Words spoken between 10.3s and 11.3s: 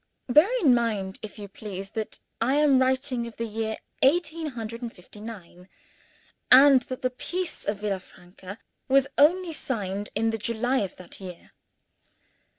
the July of that